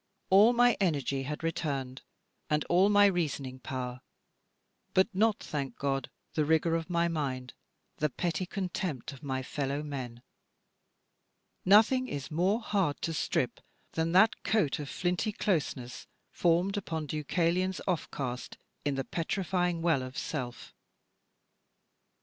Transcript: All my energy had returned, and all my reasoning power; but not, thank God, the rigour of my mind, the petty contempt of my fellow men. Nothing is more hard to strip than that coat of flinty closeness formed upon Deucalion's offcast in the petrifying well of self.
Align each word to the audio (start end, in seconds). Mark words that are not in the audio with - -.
All 0.31 0.51
my 0.51 0.75
energy 0.81 1.21
had 1.21 1.43
returned, 1.43 2.01
and 2.49 2.65
all 2.71 2.89
my 2.89 3.05
reasoning 3.05 3.59
power; 3.59 4.01
but 4.95 5.07
not, 5.13 5.37
thank 5.37 5.75
God, 5.75 6.09
the 6.33 6.43
rigour 6.43 6.73
of 6.73 6.89
my 6.89 7.07
mind, 7.07 7.53
the 7.97 8.09
petty 8.09 8.47
contempt 8.47 9.13
of 9.13 9.21
my 9.21 9.43
fellow 9.43 9.83
men. 9.83 10.23
Nothing 11.65 12.07
is 12.07 12.31
more 12.31 12.61
hard 12.61 12.99
to 13.03 13.13
strip 13.13 13.59
than 13.91 14.11
that 14.13 14.41
coat 14.43 14.79
of 14.79 14.89
flinty 14.89 15.31
closeness 15.31 16.07
formed 16.31 16.77
upon 16.77 17.05
Deucalion's 17.05 17.79
offcast 17.87 18.57
in 18.83 18.95
the 18.95 19.03
petrifying 19.05 19.83
well 19.83 20.01
of 20.01 20.17
self. 20.17 20.73